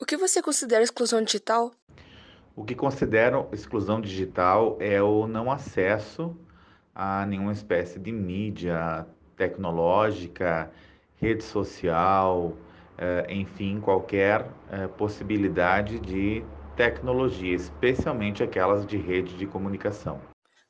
[0.00, 1.72] O que você considera exclusão digital?
[2.54, 6.36] O que considero exclusão digital é o não acesso
[6.94, 9.04] a nenhuma espécie de mídia
[9.36, 10.70] tecnológica,
[11.16, 12.56] rede social,
[12.96, 16.44] eh, enfim, qualquer eh, possibilidade de
[16.76, 20.20] tecnologia, especialmente aquelas de rede de comunicação.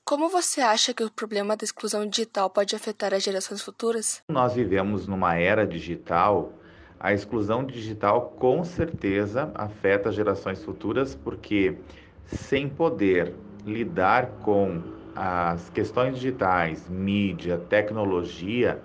[0.07, 4.23] Como você acha que o problema da exclusão digital pode afetar as gerações futuras?
[4.27, 6.55] Nós vivemos numa era digital.
[7.01, 11.79] A exclusão digital com certeza afeta gerações futuras, porque
[12.25, 13.35] sem poder
[13.65, 14.83] lidar com
[15.15, 18.83] as questões digitais, mídia, tecnologia,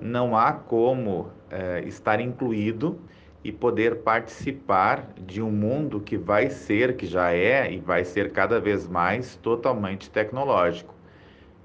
[0.00, 3.00] não há como é, estar incluído
[3.42, 8.32] e poder participar de um mundo que vai ser, que já é e vai ser
[8.32, 10.94] cada vez mais totalmente tecnológico.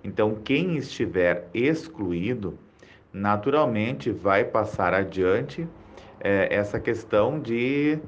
[0.04, 2.60] Então, quem estiver excluído,
[3.12, 5.68] naturalmente vai passar adiante
[6.20, 8.00] é, essa questão de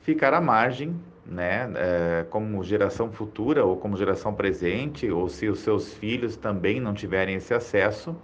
[0.00, 5.60] ficar à margem, né, é, como geração futura ou como geração presente, ou se os
[5.60, 8.16] seus filhos também não tiverem esse acesso,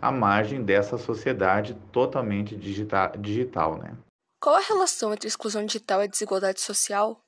[0.00, 3.92] à margem dessa sociedade totalmente digital, digital né?
[4.38, 7.18] Qual a relação entre exclusão digital e desigualdade social?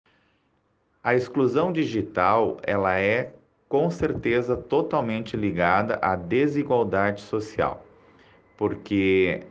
[1.03, 3.33] A exclusão digital, ela é
[3.69, 7.86] com certeza totalmente ligada à desigualdade social,
[8.57, 9.43] porque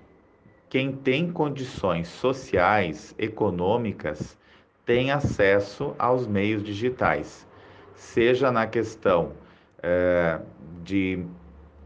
[0.69, 4.37] quem tem condições sociais, econômicas,
[4.85, 7.47] tem acesso aos meios digitais,
[7.93, 9.31] seja na questão
[9.81, 10.39] é,
[10.83, 11.25] de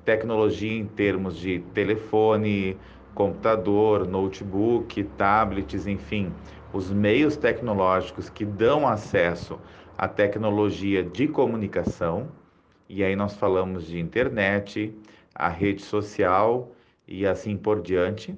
[0.04, 2.78] tecnologia em termos de telefone,
[3.14, 6.34] computador, notebook, tablets, enfim,
[6.74, 9.60] os meios tecnológicos que dão acesso
[9.98, 12.30] à tecnologia de comunicação,
[12.88, 14.94] e aí nós falamos de internet,
[15.36, 16.72] a rede social
[17.10, 18.38] e assim por diante.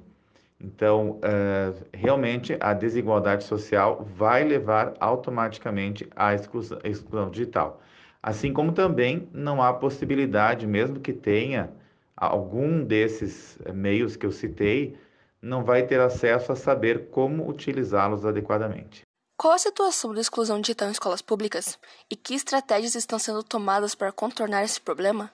[0.58, 7.80] Então, uh, realmente, a desigualdade social vai levar automaticamente à exclusão, exclusão digital.
[8.22, 11.70] Assim como também não há possibilidade, mesmo que tenha
[12.16, 14.96] algum desses eh, meios que eu citei
[15.40, 19.02] não vai ter acesso a saber como utilizá-los adequadamente.
[19.36, 21.76] Qual a situação da exclusão digital em escolas públicas
[22.08, 25.32] e que estratégias estão sendo tomadas para contornar esse problema?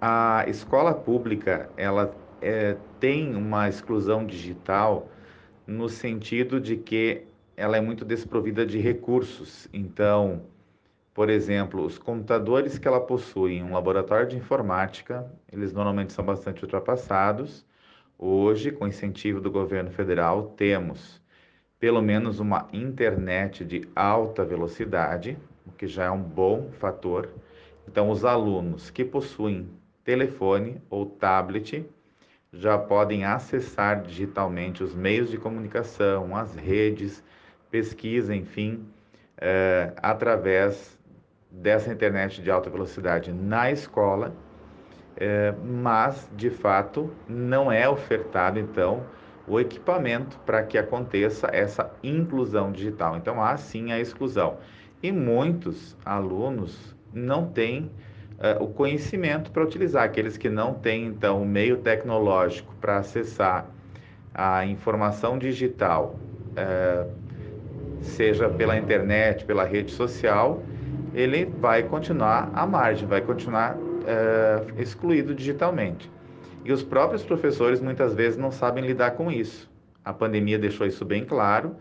[0.00, 5.08] A escola pública ela é, tem uma exclusão digital
[5.66, 7.24] no sentido de que
[7.56, 9.68] ela é muito desprovida de recursos.
[9.72, 10.42] Então,
[11.12, 16.24] por exemplo, os computadores que ela possui em um laboratório de informática, eles normalmente são
[16.24, 17.66] bastante ultrapassados.
[18.18, 21.20] Hoje, com incentivo do governo federal, temos
[21.78, 27.30] pelo menos uma internet de alta velocidade, o que já é um bom fator.
[27.88, 29.68] Então, os alunos que possuem
[30.04, 31.86] telefone ou tablet
[32.52, 37.22] já podem acessar digitalmente os meios de comunicação, as redes,
[37.70, 38.84] pesquisa, enfim,
[39.36, 40.98] é, através
[41.50, 44.34] dessa internet de alta velocidade na escola,
[45.16, 49.04] é, mas de fato não é ofertado então
[49.46, 53.16] o equipamento para que aconteça essa inclusão digital.
[53.16, 54.58] Então há sim a exclusão.
[55.02, 57.90] E muitos alunos não têm
[58.40, 63.66] é, o conhecimento para utilizar, aqueles que não têm então o meio tecnológico para acessar
[64.34, 66.18] a informação digital,
[66.56, 67.06] é,
[68.00, 70.62] seja pela internet, pela rede social,
[71.14, 76.10] ele vai continuar à margem, vai continuar é, excluído digitalmente.
[76.64, 79.70] E os próprios professores muitas vezes não sabem lidar com isso.
[80.02, 81.76] A pandemia deixou isso bem claro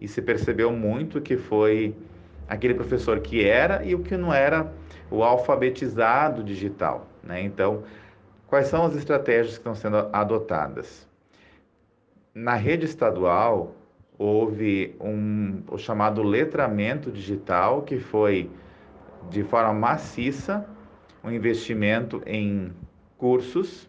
[0.00, 1.94] e se percebeu muito que foi
[2.52, 4.70] aquele professor que era e o que não era
[5.10, 7.06] o alfabetizado digital.
[7.22, 7.40] Né?
[7.40, 7.82] Então,
[8.46, 11.08] quais são as estratégias que estão sendo adotadas?
[12.34, 13.74] Na rede estadual,
[14.18, 18.50] houve um, o chamado letramento digital, que foi
[19.30, 20.66] de forma maciça
[21.24, 22.72] um investimento em
[23.16, 23.88] cursos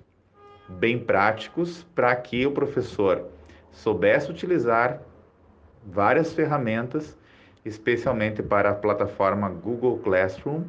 [0.70, 3.28] bem práticos para que o professor
[3.72, 5.02] soubesse utilizar
[5.86, 7.18] várias ferramentas,
[7.66, 10.64] especialmente para a plataforma Google Classroom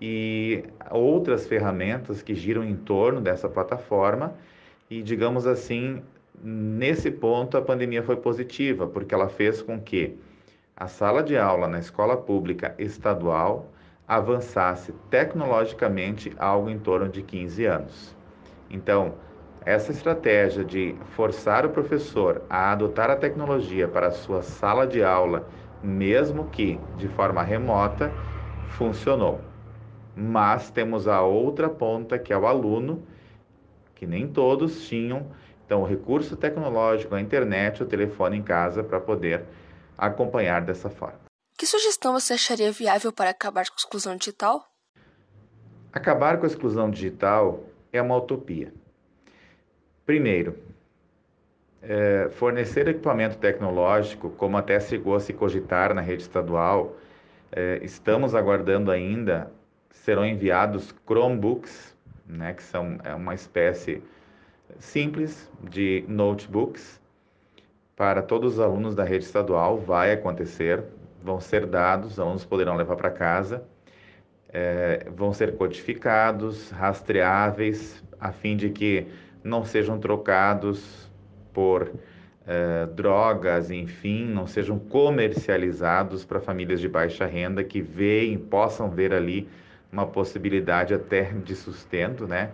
[0.00, 4.34] e outras ferramentas que giram em torno dessa plataforma.
[4.88, 6.02] E, digamos assim,
[6.42, 10.18] nesse ponto a pandemia foi positiva, porque ela fez com que
[10.76, 13.70] a sala de aula na escola pública estadual
[14.08, 18.16] avançasse tecnologicamente algo em torno de 15 anos.
[18.70, 19.14] Então,
[19.64, 25.04] essa estratégia de forçar o professor a adotar a tecnologia para a sua sala de
[25.04, 25.46] aula,
[25.82, 28.12] mesmo que de forma remota,
[28.70, 29.40] funcionou.
[30.14, 33.02] Mas temos a outra ponta, que é o aluno,
[33.94, 35.26] que nem todos tinham
[35.70, 39.44] então o recurso tecnológico, a internet, o telefone em casa para poder
[39.96, 41.20] acompanhar dessa forma.
[41.56, 44.66] Que sugestão você acharia viável para acabar com a exclusão digital?
[45.92, 47.62] Acabar com a exclusão digital
[47.92, 48.74] é uma utopia.
[50.04, 50.58] Primeiro,
[51.82, 56.96] é, fornecer equipamento tecnológico, como até chegou a se cogitar na rede estadual,
[57.52, 59.50] é, estamos aguardando ainda,
[59.90, 61.96] serão enviados Chromebooks,
[62.26, 64.02] né, que são é uma espécie
[64.78, 67.00] simples de notebooks
[67.96, 70.82] para todos os alunos da rede estadual, vai acontecer,
[71.22, 73.62] vão ser dados, os alunos poderão levar para casa,
[74.48, 79.06] é, vão ser codificados, rastreáveis, a fim de que
[79.44, 81.09] não sejam trocados
[81.52, 81.90] por
[82.46, 89.12] é, drogas, enfim, não sejam comercializados para famílias de baixa renda que veem, possam ver
[89.12, 89.48] ali
[89.92, 92.50] uma possibilidade até de sustento, né?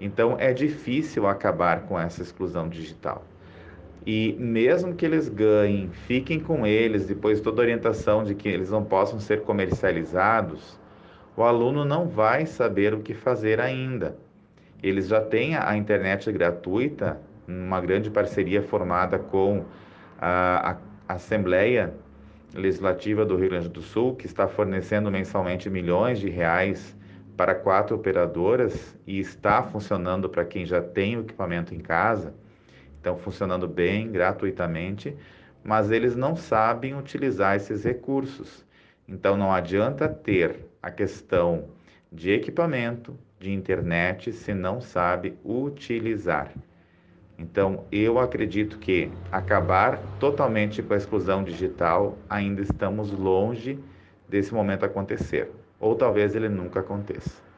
[0.00, 3.24] Então é difícil acabar com essa exclusão digital.
[4.04, 8.70] E mesmo que eles ganhem, fiquem com eles, depois toda a orientação de que eles
[8.70, 10.76] não possam ser comercializados,
[11.36, 14.16] o aluno não vai saber o que fazer ainda.
[14.82, 17.20] Eles já têm a internet gratuita,
[17.66, 19.64] uma grande parceria formada com
[20.18, 20.76] a,
[21.08, 21.94] a Assembleia
[22.54, 26.96] Legislativa do Rio Grande do Sul, que está fornecendo mensalmente milhões de reais
[27.36, 32.34] para quatro operadoras e está funcionando para quem já tem o equipamento em casa,
[33.00, 35.16] então funcionando bem, gratuitamente,
[35.64, 38.64] mas eles não sabem utilizar esses recursos.
[39.08, 41.68] Então não adianta ter a questão
[42.12, 46.52] de equipamento, de internet, se não sabe utilizar.
[47.38, 53.78] Então, eu acredito que acabar totalmente com a exclusão digital ainda estamos longe
[54.28, 55.50] desse momento acontecer,
[55.80, 57.51] ou talvez ele nunca aconteça.